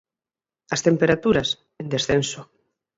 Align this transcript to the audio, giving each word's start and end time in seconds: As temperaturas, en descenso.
As 0.75 0.83
temperaturas, 0.87 1.49
en 1.81 1.87
descenso. 1.93 2.41